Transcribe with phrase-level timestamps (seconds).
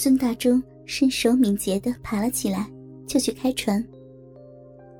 [0.00, 2.70] 孙大忠身手敏捷的爬了起来，
[3.04, 3.84] 就去开船。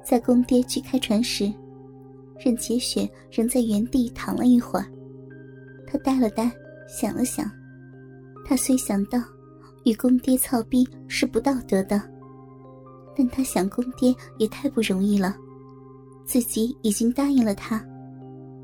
[0.04, 1.54] 在公爹去开船时，
[2.36, 4.86] 任洁雪仍在原地躺了一会儿。
[5.86, 6.50] 他呆了呆，
[6.88, 7.48] 想了想，
[8.44, 9.22] 他虽想到
[9.84, 12.02] 与公爹操逼是不道德的，
[13.16, 15.36] 但他想公爹也太不容易了，
[16.26, 17.80] 自己已经答应了他，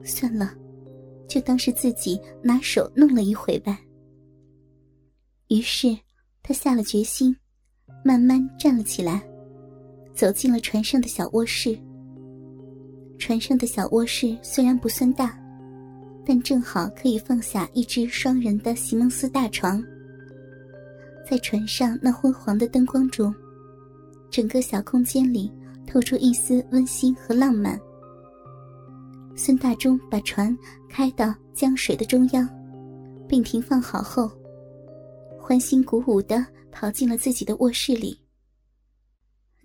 [0.03, 0.53] 算了，
[1.29, 3.79] 就当是自己拿手弄了一回呗。
[5.47, 5.97] 于是，
[6.47, 7.35] 他下了决心，
[8.05, 9.23] 慢慢站了起来，
[10.15, 11.75] 走进了船上的小卧室。
[13.19, 15.35] 船上的小卧室虽然不算大，
[16.23, 19.83] 但正好可以放下一只双人的席梦思大床。
[21.27, 23.35] 在船上那昏黄的灯光中，
[24.31, 25.51] 整个小空间里
[25.87, 27.81] 透出一丝温馨和浪漫。
[29.35, 30.55] 孙大中把船
[30.91, 32.47] 开到江水的中央，
[33.27, 34.31] 并停放好后，
[35.47, 38.19] 欢欣鼓舞地跑进了自己的卧室里，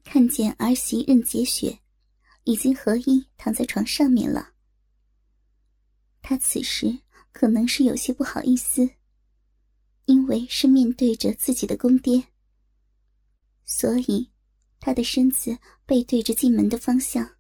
[0.04, 1.80] 看见儿媳任洁雪。
[2.44, 4.56] 已经合衣躺在床上面了。
[6.22, 7.00] 他此时
[7.32, 8.90] 可能是有些不好意思，
[10.04, 12.22] 因为是面对着自己的公爹，
[13.64, 14.30] 所以
[14.82, 17.38] 他的身子背对着进门的方向，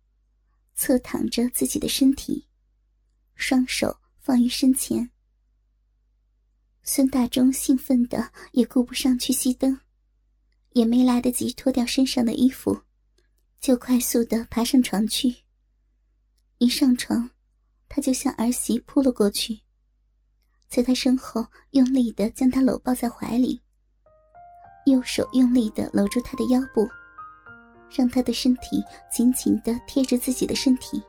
[0.75, 2.47] 侧躺着自己的身体，
[3.35, 5.11] 双手放于身前。
[6.83, 9.79] 孙大忠兴奋的也顾不上去熄灯，
[10.73, 12.81] 也没来得及脱掉身上的衣服。
[13.59, 15.43] 就快速的爬上床去。
[16.59, 17.29] 一上床，
[17.87, 19.59] 他就向儿媳扑了过去，
[20.67, 23.61] 在她身后用力的将她搂抱在怀里，
[24.85, 26.87] 右手用力的搂住她的腰部，
[27.89, 31.01] 让她的身体紧紧的贴着自己的身体。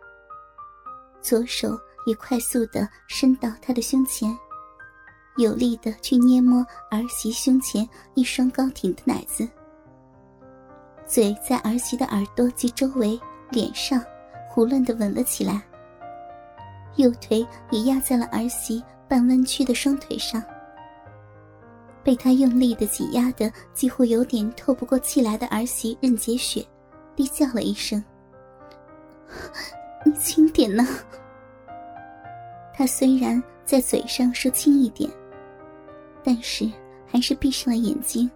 [1.22, 4.36] 左手也快速的伸到他的胸前，
[5.36, 9.48] 有力的去捏摸儿媳胸前一双高挺的奶子。
[11.06, 13.18] 嘴在儿媳的耳朵及周围、
[13.50, 14.04] 脸上
[14.48, 15.62] 胡乱的吻了起来，
[16.96, 20.42] 右腿也压在了儿媳半弯曲的双腿上。
[22.02, 26.64] 被他用力的挤压的几乎有点透不过气来的儿媳任洁雪，
[27.14, 28.02] 低叫了一声
[30.04, 30.86] ：“你轻点呢。”
[32.74, 35.10] 他虽然在嘴上说轻一点，
[36.22, 36.70] 但是
[37.06, 38.30] 还是闭上了眼睛。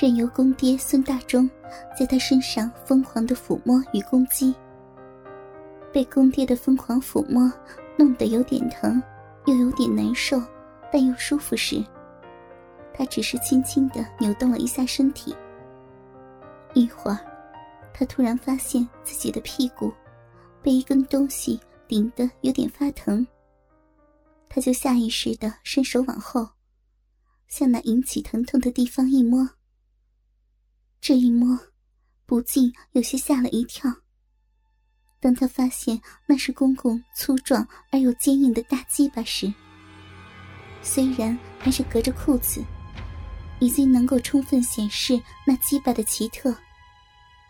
[0.00, 1.50] 任由公爹孙大忠
[1.98, 4.54] 在他身上疯狂的抚摸与攻击。
[5.92, 7.52] 被公爹的疯狂抚摸
[7.96, 9.02] 弄得有点疼，
[9.46, 10.40] 又有点难受，
[10.92, 11.84] 但又舒服时，
[12.94, 15.34] 他只是轻轻的扭动了一下身体。
[16.72, 17.18] 一会儿，
[17.92, 19.92] 他突然发现自己的屁股
[20.62, 23.26] 被一根东西顶得有点发疼，
[24.48, 26.48] 他就下意识的伸手往后，
[27.50, 29.50] 向那引起疼痛的地方一摸。
[31.02, 31.58] 这一摸，
[32.24, 33.92] 不禁有些吓了一跳。
[35.18, 39.52] 当他发现那是公公粗壮而又坚硬的大鸡巴时，
[40.80, 42.64] 虽然还是隔着裤子，
[43.58, 46.54] 已经能够充分显示那鸡巴的奇特，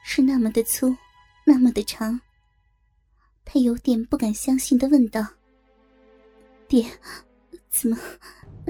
[0.03, 0.97] 是那么的粗，
[1.45, 2.21] 那么的长。
[3.45, 5.25] 他有点不敢相信的问道
[6.67, 6.89] ：“爹，
[7.69, 7.97] 怎么，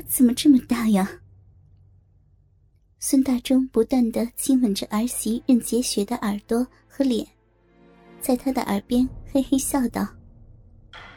[0.06, 1.08] 怎么这么大呀？”
[3.02, 7.26] 孙大中不断的亲吻着儿媳任洁雪的耳朵和脸，
[8.20, 10.06] 在她的耳边嘿嘿笑道：“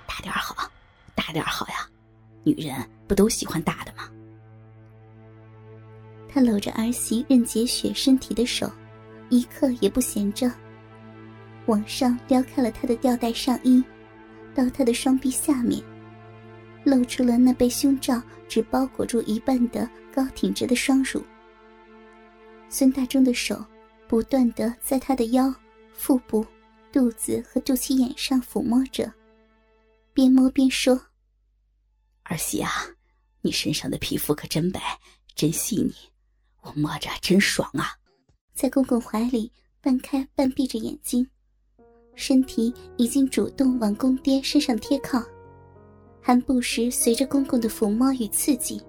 [0.07, 0.71] 大点好，
[1.13, 1.85] 大点好呀，
[2.45, 2.73] 女人
[3.05, 4.09] 不都喜欢大的吗？”
[6.29, 8.71] 他搂着儿媳任洁雪身体的手，
[9.29, 10.49] 一刻也不闲着，
[11.65, 13.83] 往上撩开了她的吊带上衣，
[14.55, 15.83] 到她的双臂下面，
[16.85, 21.21] 露出了那被胸罩只包裹住一半的高挺着的双乳。
[22.73, 23.63] 孙大中的手
[24.07, 25.53] 不断的在他的腰、
[25.93, 26.43] 腹部、
[26.91, 29.13] 肚子和肚脐眼上抚摸着，
[30.11, 30.99] 边摸边说
[32.25, 32.71] ：“儿媳啊，
[33.41, 34.81] 你身上的皮肤可真白，
[35.35, 35.93] 真细腻，
[36.61, 37.93] 我摸着真爽啊！”
[38.55, 41.29] 在公公怀里半开半闭着眼睛，
[42.15, 45.21] 身体已经主动往公爹身上贴靠，
[46.19, 48.81] 还不时随着公公的抚摸与刺激，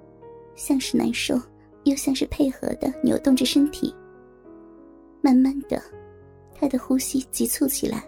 [0.56, 1.38] 像是难受。
[1.84, 3.94] 又像是配合的扭动着身体。
[5.22, 5.82] 慢慢的，
[6.54, 8.04] 他的呼吸急促起来，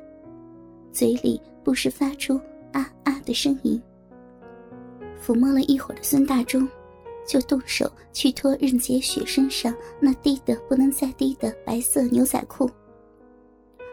[0.93, 2.39] 嘴里不时发出
[2.73, 3.81] 啊啊的声音。
[5.25, 6.69] 抚摸了一会儿的孙大中，
[7.27, 12.71] 就动手去脱任洁雪身上那低的不能再低的白色牛仔裤。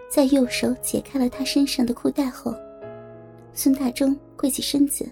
[0.09, 2.53] 在右手解开了他身上的裤带后，
[3.53, 5.09] 孙大中跪起身子，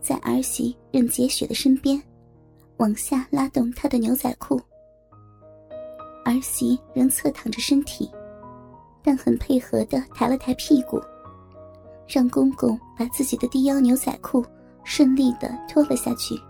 [0.00, 2.02] 在儿媳任洁雪的身边。
[2.78, 4.60] 往下拉动他的牛仔裤，
[6.24, 8.08] 儿媳仍侧躺着身体，
[9.02, 11.00] 但很配合的抬了抬屁股，
[12.06, 14.44] 让公公把自己的低腰牛仔裤
[14.84, 16.40] 顺利的脱了下去。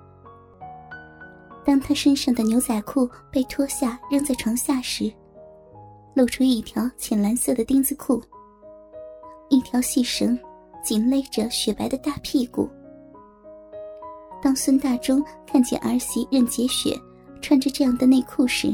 [1.65, 5.11] 当他身上的牛仔裤被脱下扔在床下时，
[6.15, 8.23] 露出一条浅蓝色的丁字裤，
[9.49, 10.39] 一条细绳
[10.85, 12.69] 紧勒着雪白的大屁股。
[14.41, 16.97] 当孙大忠看见儿媳任洁雪
[17.43, 18.73] 穿着这样的内裤时，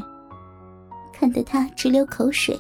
[1.13, 2.59] 看得他直流口水。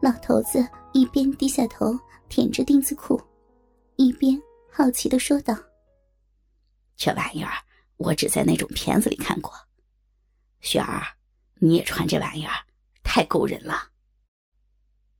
[0.00, 1.96] 老头子一边低下头
[2.28, 3.20] 舔着丁字裤，
[3.96, 5.56] 一边好奇的说道
[6.96, 7.52] ：“这玩意儿
[7.96, 9.52] 我只在那种片子里看过，
[10.60, 11.02] 雪儿，
[11.60, 12.52] 你也穿这玩意儿，
[13.04, 13.88] 太勾人了。”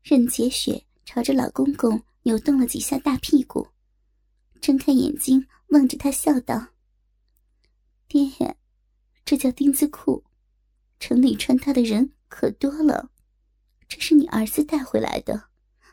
[0.03, 3.65] 任洁雪朝着老公公扭动了几下大屁股，
[4.61, 6.69] 睁开眼睛望着他笑道
[8.07, 8.57] ：“爹，
[9.25, 10.23] 这叫丁字裤。”
[11.01, 13.11] 城里穿它的人可多了，
[13.89, 15.49] 这是你儿子带回来的，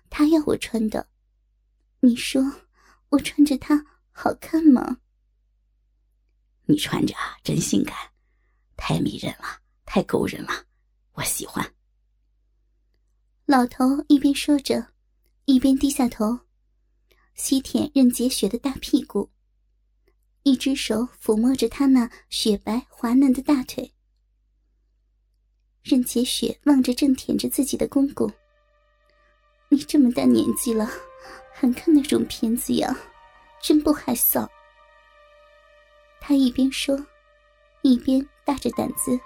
[0.08, 1.10] 他要我穿的。
[2.02, 2.44] 你说
[3.10, 5.00] 我穿着它好看吗？
[6.66, 7.96] 你穿着啊真性感，
[8.78, 10.52] 太迷人了，太勾人了，
[11.14, 11.74] 我喜欢。
[13.46, 14.94] 老头一边说着，
[15.46, 16.42] 一边低下头，
[17.34, 19.32] 吸舔任洁雪的大屁股，
[20.50, 23.94] 一只手抚摸着她那雪白滑嫩的大腿。
[25.84, 28.28] 任洁雪望着正舔着自己的公公
[29.70, 30.90] ：“你这么大年纪了，
[31.54, 32.98] 还看那种片子呀，
[33.62, 34.50] 真不害臊。”
[36.20, 36.98] 他一边说，
[37.84, 39.20] 一边大着胆子，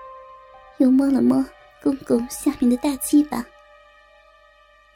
[0.80, 1.44] 又摸了摸
[1.82, 3.46] 公公下面的大鸡巴。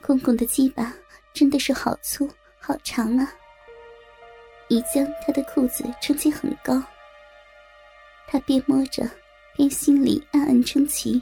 [0.01, 0.94] 公公的鸡巴
[1.33, 2.29] 真的是好粗
[2.59, 3.33] 好长啊！
[4.69, 6.81] 已将他的裤子撑起很高。
[8.27, 9.09] 他边摸着，
[9.55, 11.21] 边心里暗暗称奇。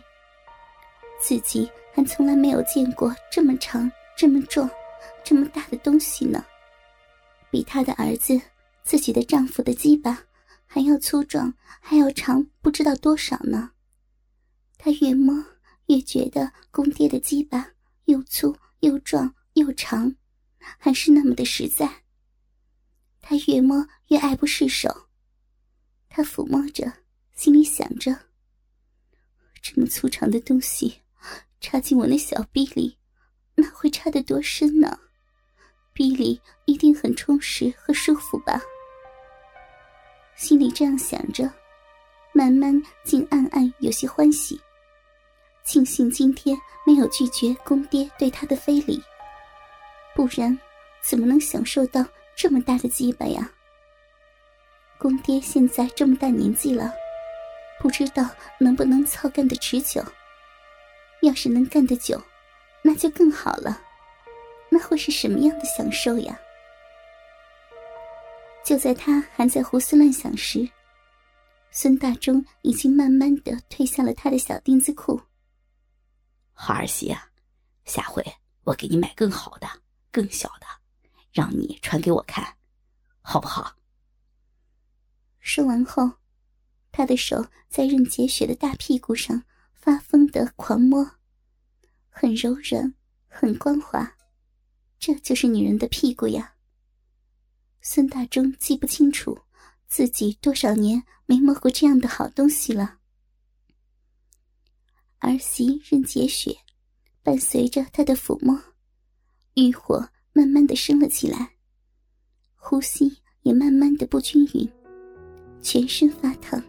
[1.22, 4.70] 自己还从来没有见过这么长、这么壮、
[5.24, 6.44] 这么大的东西呢，
[7.50, 8.40] 比他的儿子、
[8.84, 10.24] 自己的丈夫的鸡巴
[10.66, 13.72] 还要粗壮，还要长，不知道多少呢。
[14.78, 15.34] 他越摸
[15.88, 17.68] 越觉得公爹的鸡巴
[18.06, 20.16] 又粗又壮又长，
[20.78, 21.90] 还是那么的实在。
[23.28, 25.08] 他越摸越爱不释手，
[26.08, 26.94] 他抚摸着，
[27.34, 28.16] 心里想着：
[29.64, 31.02] 这么粗长的东西。
[31.60, 33.00] 插进我那小臂里，
[33.56, 35.00] 那会插得多深呢？
[35.92, 38.62] 臂里一定很充实和舒服吧。
[40.36, 41.52] 心里这样想着，
[42.32, 44.62] 慢慢竟暗暗有些欢喜，
[45.64, 46.56] 庆幸今天
[46.86, 49.02] 没有拒绝公爹对他的非礼，
[50.14, 50.56] 不然
[51.02, 52.06] 怎么能享受到
[52.36, 53.50] 这么大的鸡巴呀？
[54.98, 56.94] 公爹现在这么大年纪了，
[57.80, 58.30] 不知道
[58.60, 60.04] 能不能操干的持久。
[61.22, 62.22] 要是能干得久，
[62.82, 63.82] 那就更好了。
[64.70, 66.38] 那会是什么样的享受呀？
[68.64, 70.68] 就在他还在胡思乱想时，
[71.72, 75.22] 孙大忠已经慢慢的褪下了他的小丁字裤。
[76.54, 77.30] 好儿媳啊，
[77.86, 78.24] 下回
[78.64, 79.68] 我给你买更好的、
[80.12, 80.66] 更小的，
[81.36, 82.58] 让你传给我看，
[83.22, 83.76] 好不好？
[85.40, 86.14] 说完后，
[86.92, 89.44] 他的手在任洁雪的大屁股上。
[89.78, 91.12] 发疯的狂摸，
[92.10, 92.96] 很柔软，
[93.28, 94.18] 很光滑，
[94.98, 96.56] 这就是女人的屁股呀。
[97.82, 99.42] 孙大忠记不清楚
[99.86, 102.98] 自己多少年没摸过这样的好东西了。
[105.20, 106.58] 儿媳任洁雪，
[107.22, 108.60] 伴随着他的抚摸，
[109.54, 111.50] 欲火慢慢的升了起来，
[112.56, 113.12] 呼吸
[113.42, 114.70] 也慢慢的不均匀，
[115.62, 116.62] 全身发烫。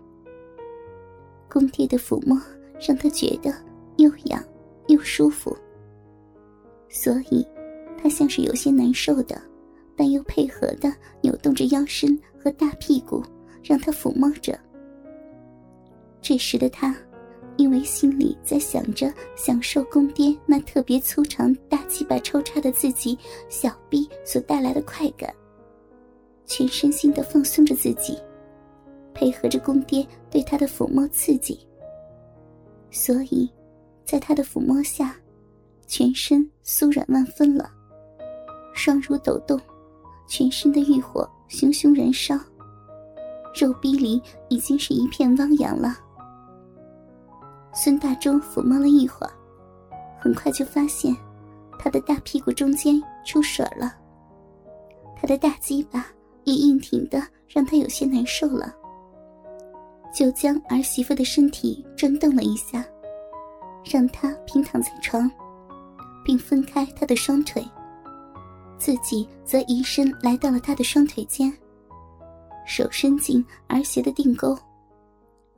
[1.50, 2.40] 宫爹的抚摸。
[2.78, 3.50] 让他觉得
[3.96, 4.44] 又痒
[4.88, 5.56] 又舒服，
[6.90, 7.42] 所以，
[7.96, 9.40] 他像是有些难受的，
[9.96, 13.24] 但又配合的扭动着腰身和大屁股，
[13.62, 14.60] 让他抚摸着。
[16.20, 16.94] 这时的他，
[17.56, 25.34] 因为心里在想着享受公爹那特别粗长大鸡巴抽插的自己小臂所带来的快感，
[26.44, 28.18] 全身心的放松着自己，
[29.14, 31.58] 配合着公爹对他的抚摸刺激。
[32.90, 33.50] 所以，
[34.04, 35.16] 在他的抚摸下，
[35.86, 37.70] 全身酥软万分了，
[38.74, 39.58] 双乳抖动，
[40.28, 42.38] 全身的欲火熊熊燃烧，
[43.54, 45.98] 肉壁里已经是一片汪洋了。
[47.78, 49.32] 孙大忠抚摸了一会儿，
[50.18, 51.14] 很快就发现
[51.78, 53.94] 他的大屁股中间出水了，
[55.14, 56.06] 他的大鸡巴
[56.44, 58.74] 也硬挺的让他有些难受了。
[60.10, 62.82] 就将儿媳妇的身体转动了一下，
[63.84, 65.30] 让她平躺在床，
[66.24, 67.62] 并分开他的双腿，
[68.78, 71.52] 自己则移身来到了他的双腿间，
[72.66, 74.58] 手伸进儿媳的腚沟，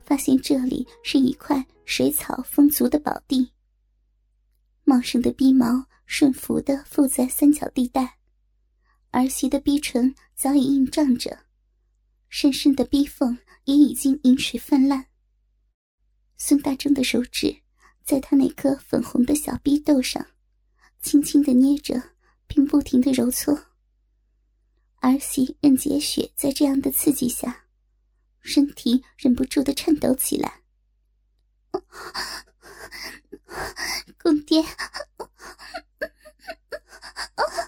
[0.08, 3.52] 发现这里是一块水草丰足的宝地。
[4.84, 8.16] 茂盛的逼毛顺服的附在三角地带，
[9.10, 11.40] 儿媳的逼唇早已硬胀着，
[12.30, 15.04] 深深的逼缝也已经饮水泛滥。
[16.38, 17.58] 孙大正的手指。
[18.02, 20.26] 在他那颗粉红的小逼豆上，
[21.02, 22.02] 轻轻的捏着，
[22.46, 23.66] 并不停的揉搓。
[25.02, 27.66] 儿媳任洁雪在这样的刺激下，
[28.40, 30.62] 身体忍不住的颤抖起来。
[34.18, 34.62] 公爹。
[37.34, 37.67] 啊